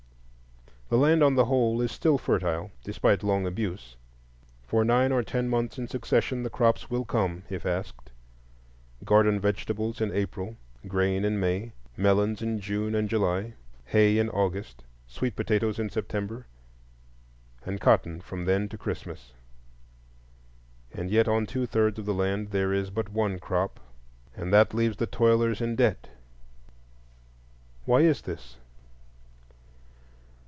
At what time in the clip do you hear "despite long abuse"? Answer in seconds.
2.83-3.95